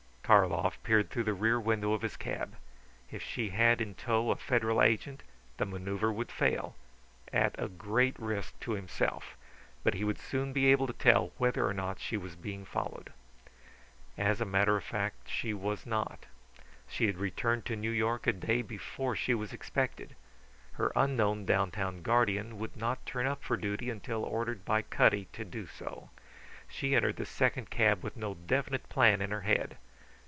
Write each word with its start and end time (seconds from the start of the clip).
Karlov 0.23 0.81
peered 0.83 1.09
through 1.09 1.25
the 1.25 1.33
rear 1.33 1.59
window 1.59 1.91
of 1.91 2.03
his 2.03 2.15
cab. 2.15 2.55
If 3.11 3.21
she 3.21 3.49
had 3.49 3.81
in 3.81 3.95
tow 3.95 4.31
a 4.31 4.37
Federal 4.37 4.81
agent 4.81 5.23
the 5.57 5.65
manoeuvre 5.65 6.09
would 6.09 6.31
fail, 6.31 6.77
at 7.33 7.53
a 7.57 7.67
great 7.67 8.17
risk 8.17 8.57
to 8.61 8.71
himself. 8.71 9.35
But 9.83 9.93
he 9.95 10.05
would 10.05 10.17
soon 10.17 10.53
be 10.53 10.67
able 10.67 10.87
to 10.87 10.93
tell 10.93 11.33
whether 11.37 11.67
or 11.67 11.73
not 11.73 11.99
she 11.99 12.15
was 12.15 12.37
being 12.37 12.63
followed. 12.63 13.11
As 14.17 14.39
a 14.39 14.45
matter 14.45 14.77
of 14.77 14.85
fact, 14.85 15.27
she 15.27 15.53
was 15.53 15.85
not. 15.85 16.27
She 16.87 17.07
had 17.07 17.17
returned 17.17 17.65
to 17.65 17.75
New 17.75 17.91
York 17.91 18.25
a 18.25 18.31
day 18.31 18.61
before 18.61 19.17
she 19.17 19.33
was 19.33 19.51
expected. 19.51 20.15
Her 20.73 20.93
unknown 20.95 21.43
downtown 21.45 22.03
guardian 22.03 22.57
would 22.57 22.77
not 22.77 23.05
turn 23.05 23.27
up 23.27 23.43
for 23.43 23.57
duty 23.57 23.89
until 23.89 24.23
ordered 24.23 24.63
by 24.63 24.81
Cutty 24.81 25.27
to 25.33 25.43
do 25.43 25.67
so. 25.67 26.09
She 26.69 26.95
entered 26.95 27.17
the 27.17 27.25
second 27.25 27.69
cab 27.69 28.01
with 28.01 28.15
no 28.15 28.35
definite 28.35 28.87
plan 28.87 29.21
in 29.21 29.31
her 29.31 29.41
head. 29.41 29.75